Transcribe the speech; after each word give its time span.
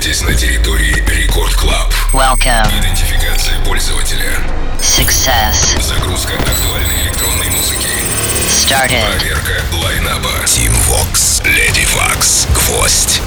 находитесь 0.00 0.22
на 0.22 0.34
территории 0.34 0.94
Рекорд 1.10 1.54
Клаб. 1.56 1.92
Welcome. 2.14 2.66
Идентификация 2.80 3.58
пользователя. 3.66 4.32
Success. 4.80 5.78
Загрузка 5.82 6.32
актуальной 6.38 7.02
электронной 7.02 7.50
музыки. 7.50 7.88
Started. 8.48 9.04
Проверка 9.18 9.62
лайнаба. 9.74 10.30
Team 10.46 10.72
Vox, 10.88 11.42
Lady 11.44 11.86
Vox, 11.94 12.48
Гвоздь. 12.54 13.20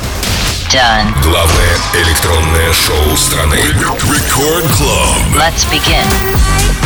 Done. 0.71 1.13
Главное 1.21 1.77
электронное 1.93 2.73
шоу 2.73 3.17
страны. 3.17 3.55
Рекорд 3.55 4.65
Club. 4.65 5.37
Let's 5.37 5.65
begin. 5.69 6.82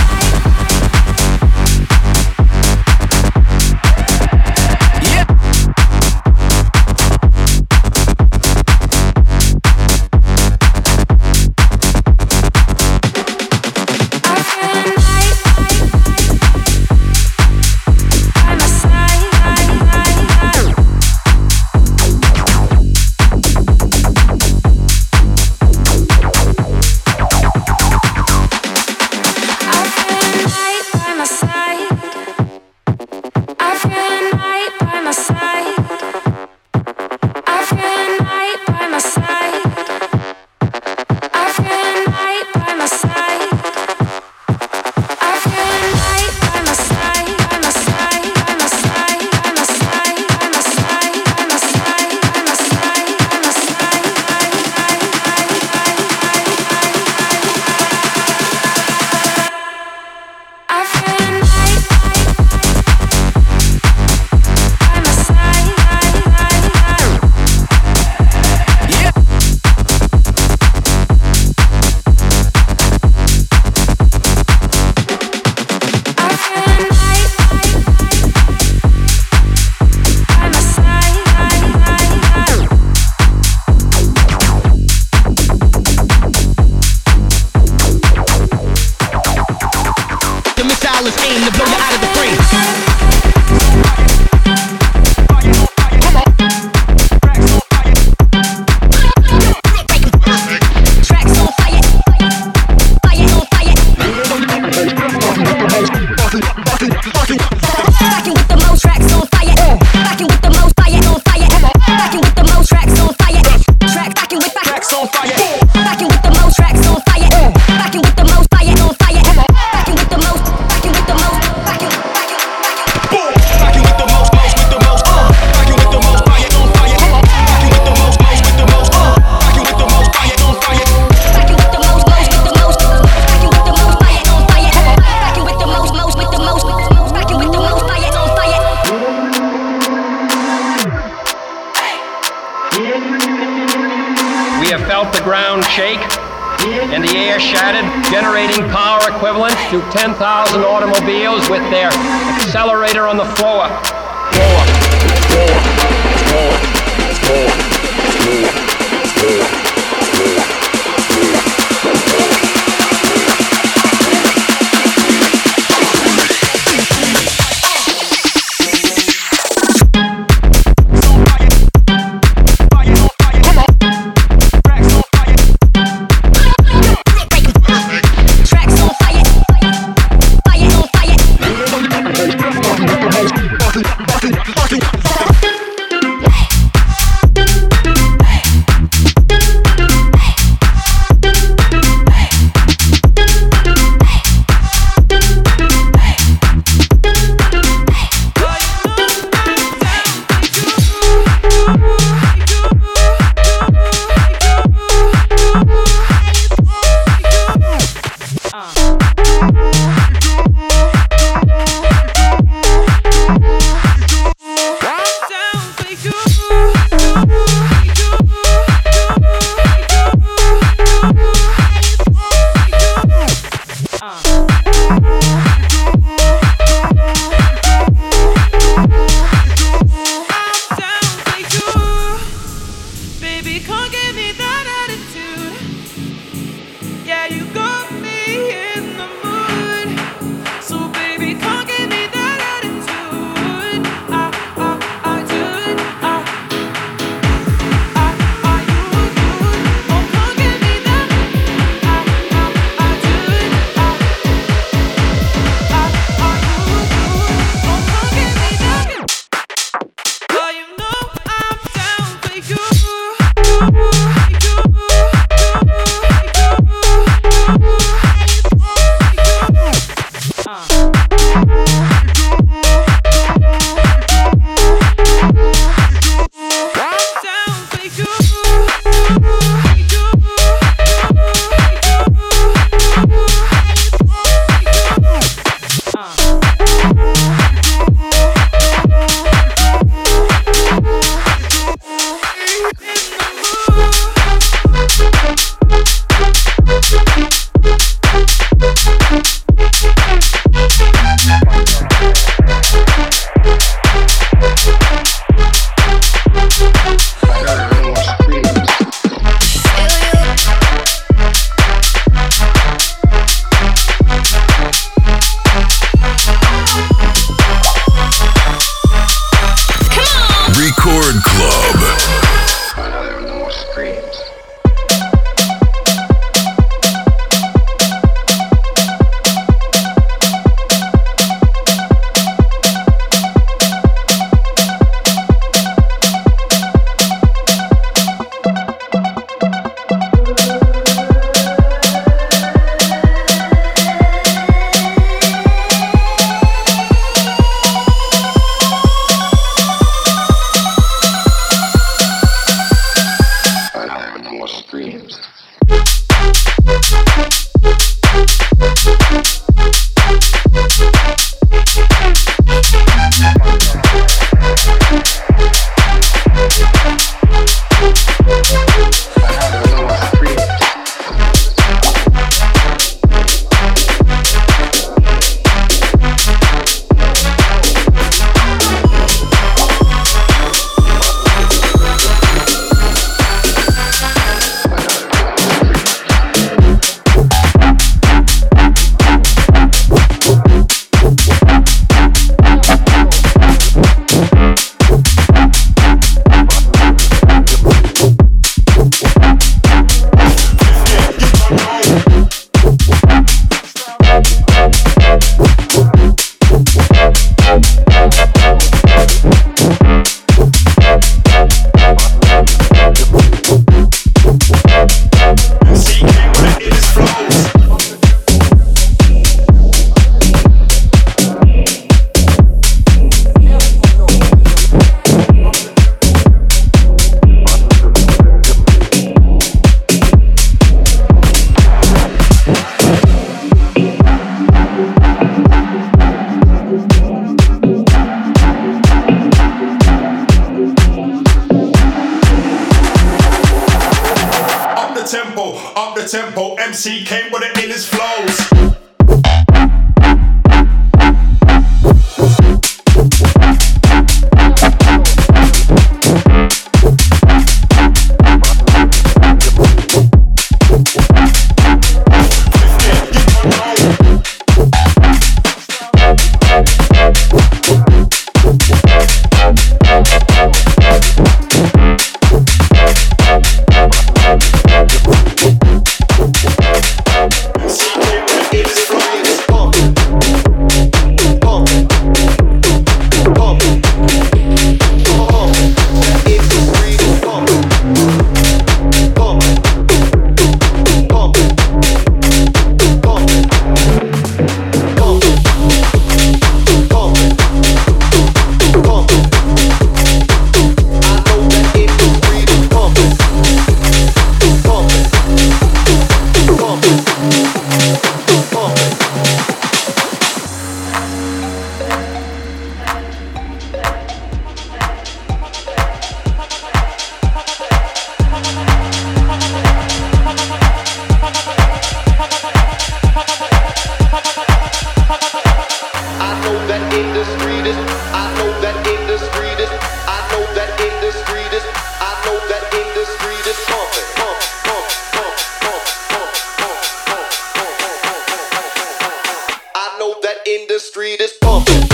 the 540.78 540.82
street 540.82 541.20
is 541.20 541.34
pumping, 541.42 541.88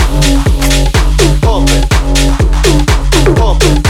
pumping, 1.40 1.88
pumping. 3.34 3.83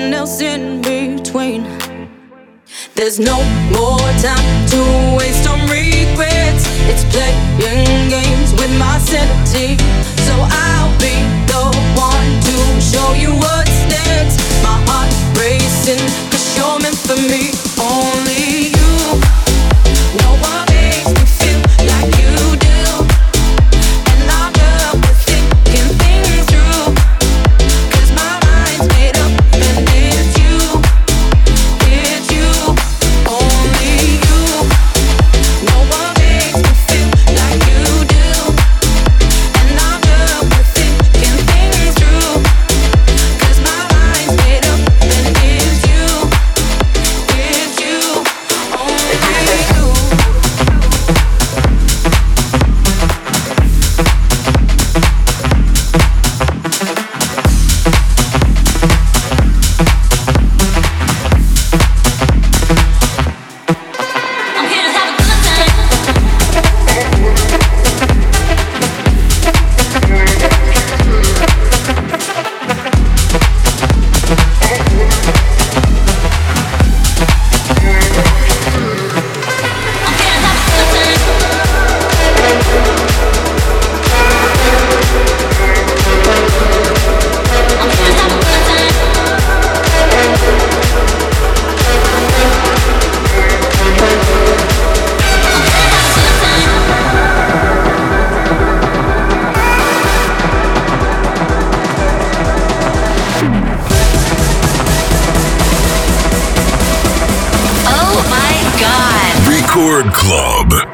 nothing 0.00 0.14
else 0.14 0.40
in 0.40 0.80
between. 0.82 1.62
There's 2.94 3.18
no 3.18 3.42
more 3.70 3.98
time 4.22 4.66
to 4.68 5.16
waste 5.18 5.48
on 5.48 5.60
regrets. 5.68 6.64
It's 6.88 7.04
playing 7.12 8.08
games 8.08 8.52
with 8.52 8.72
my 8.78 8.98
sanity. 8.98 9.76
So 10.26 10.34
I'll 10.36 10.92
be 10.98 11.16
the 11.46 11.64
one 11.96 12.30
to 12.48 12.80
show 12.80 13.12
you 13.14 13.32
what's 13.34 13.80
next. 13.88 14.38
My 14.62 14.76
heart 14.88 15.10
racing, 15.38 16.00
cause 16.30 16.56
you're 16.56 16.78
meant 16.80 16.96
for 16.96 17.16
me. 17.16 17.69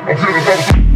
Club. 0.06 0.95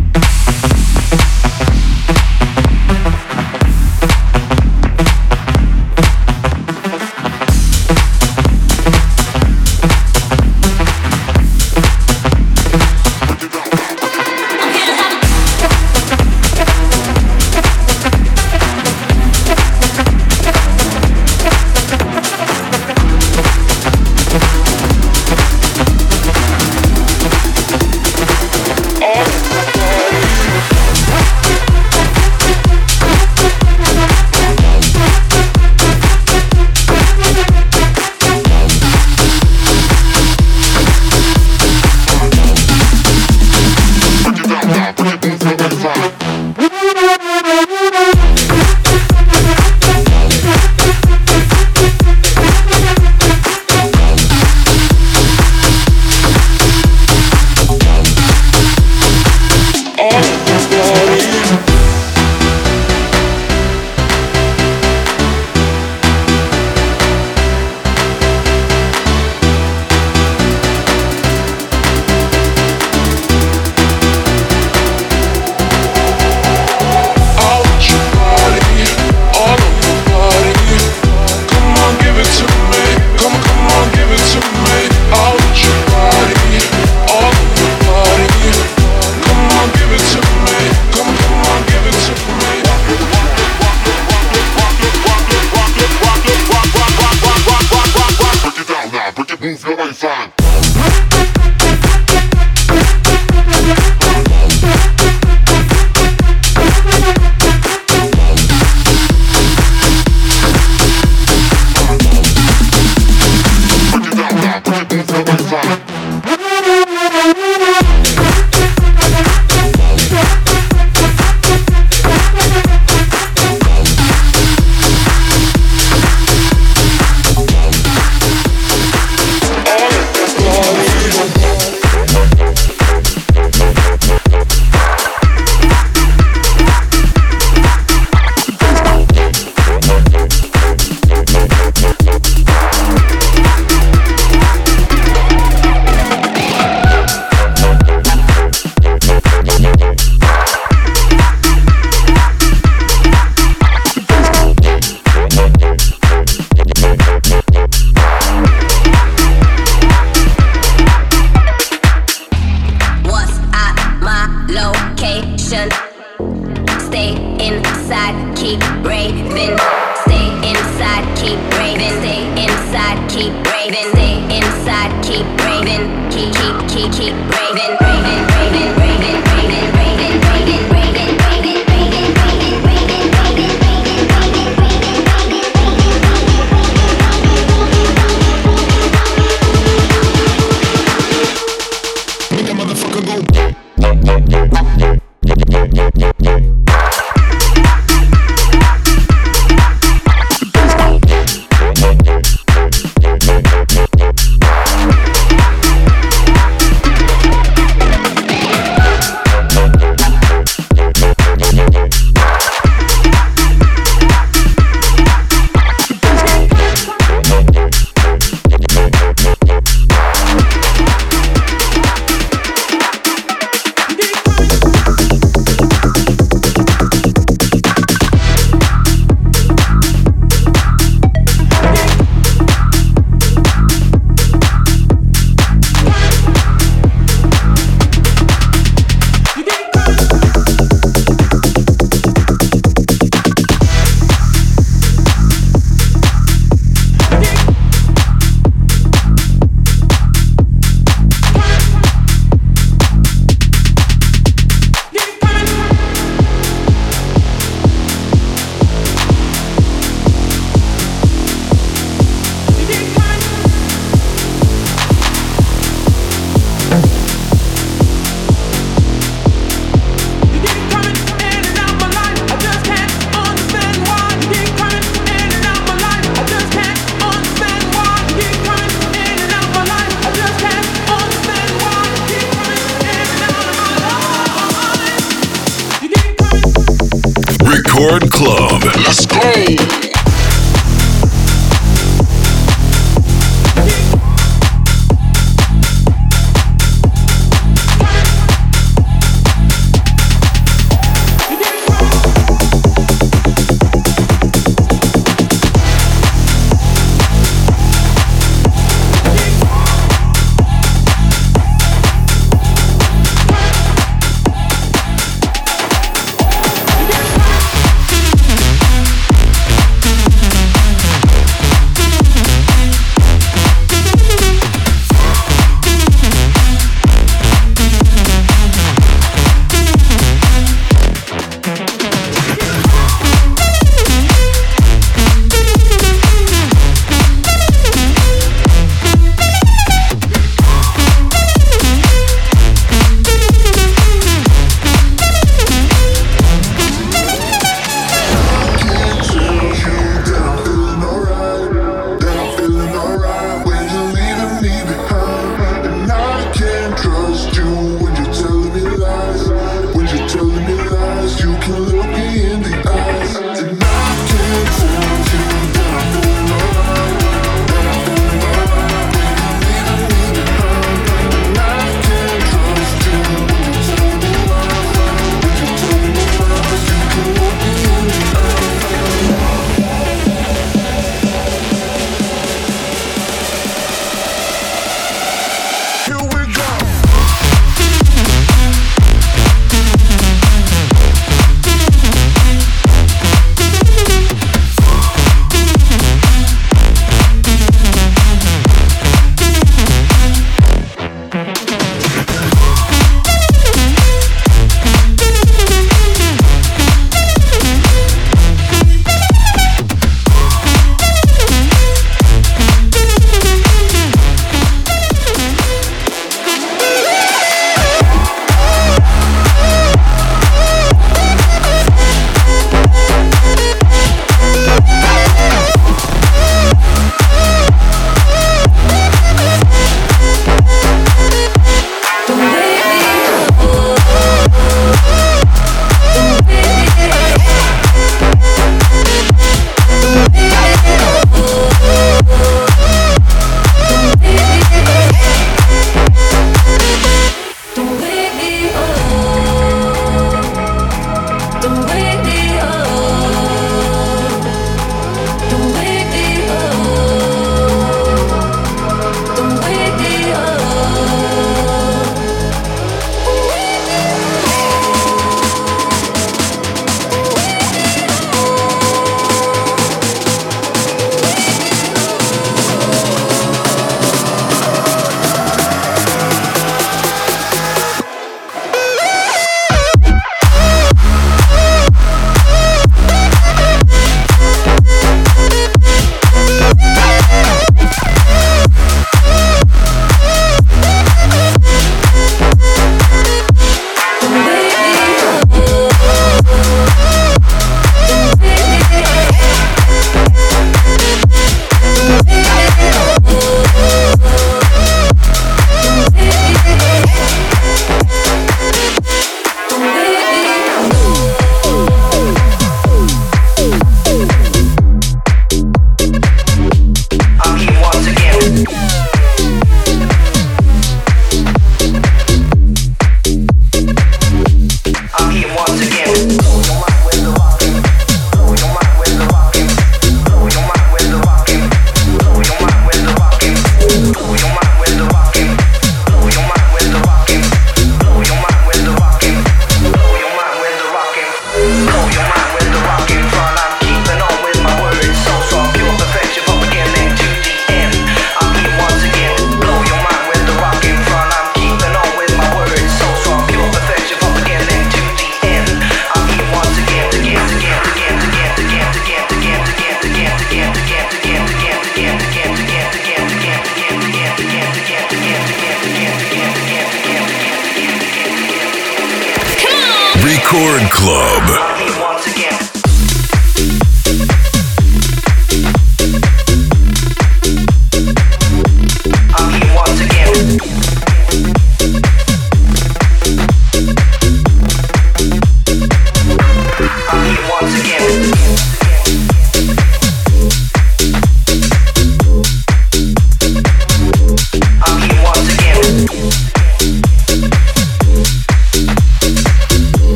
Record 570.33 570.71
Club. 570.71 571.60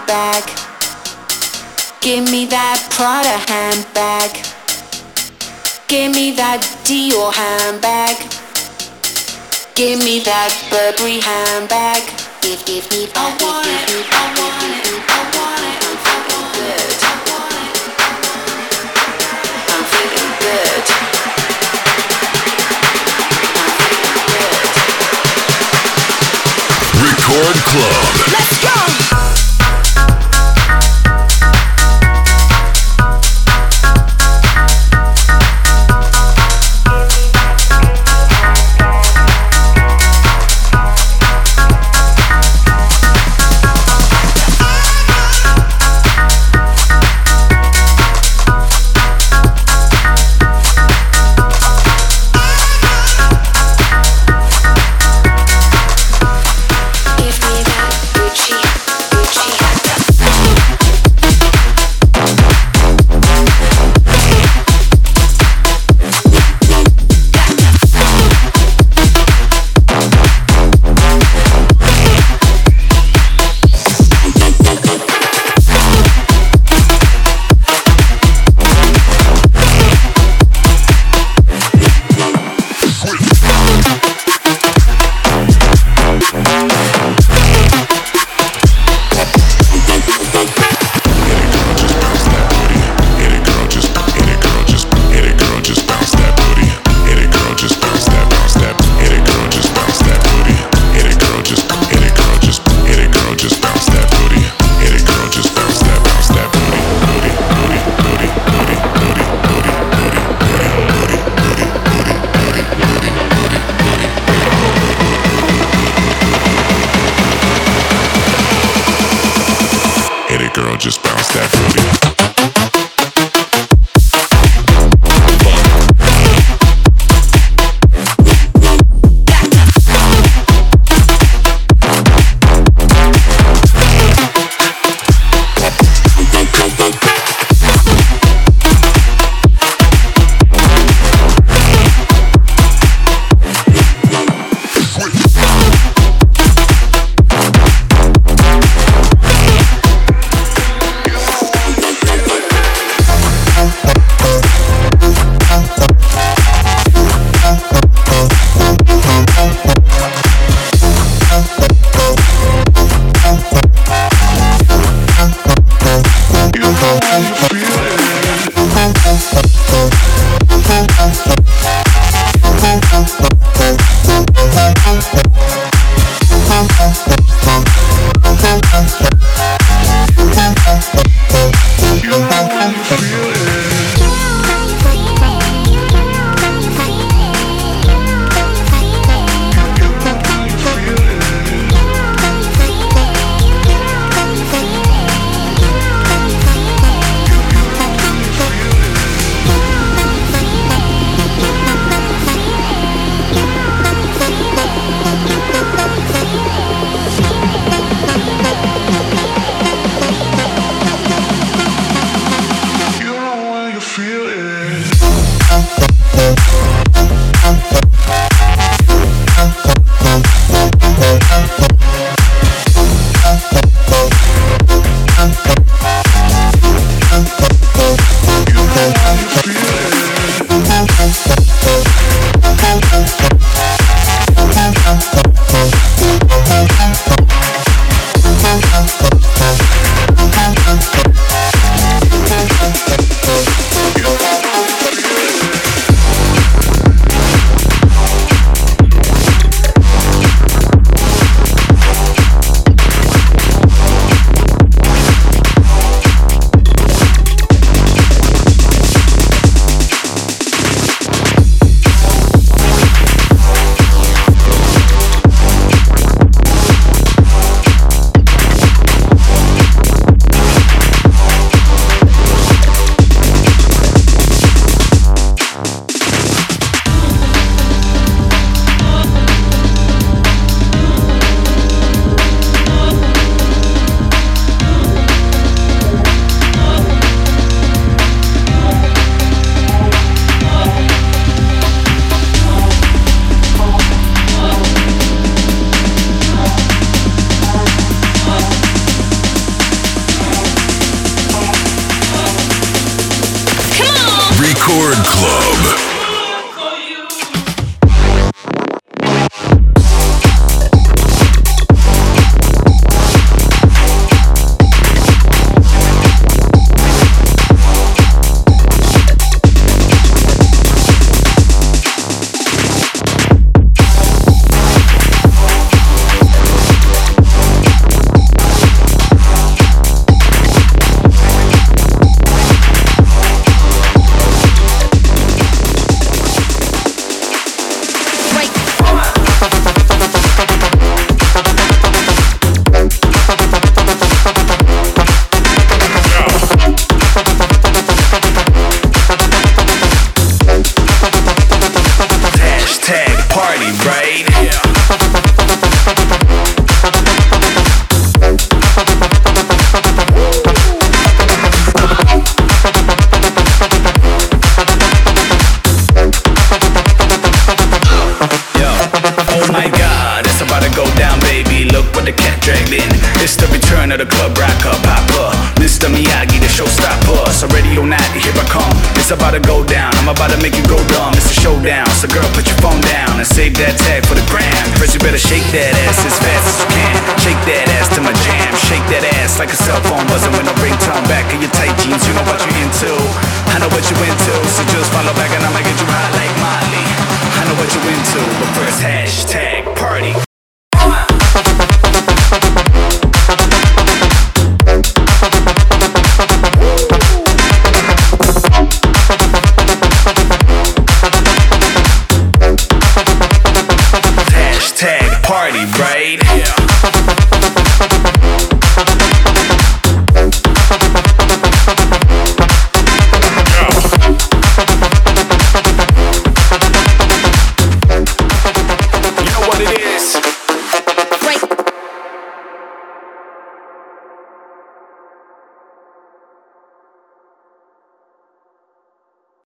handbag. 0.00 0.44
Give 2.00 2.24
me 2.30 2.46
that 2.46 2.80
Prada 2.90 3.38
handbag. 3.50 4.30
Give 5.88 6.14
me 6.14 6.32
that 6.36 6.62
Dior 6.84 7.32
handbag. 7.32 8.16
Give 9.74 9.98
me 9.98 10.20
that 10.20 10.52
Burberry 10.70 11.20
handbag. 11.20 12.02
Give, 12.40 12.64
give 12.64 12.88
me 12.90 13.06
that. 13.06 13.16
I 13.16 13.44
want 13.44 13.66
it. 13.66 13.88
give 13.88 13.96
me 13.96 14.02
that. 14.06 14.40
I 15.08 15.24
want 15.36 15.60
it. 15.60 15.84
I 17.00 17.16
want 17.28 17.52
it. 17.60 17.60
I'm 19.68 19.84
feeling 19.84 19.84
good. 19.84 19.84
I'm 19.84 19.84
feeling 19.92 20.30
good. 20.30 20.84
Record 27.00 27.56
Club. 27.68 28.12
Let's 28.32 28.56
go. 28.64 28.99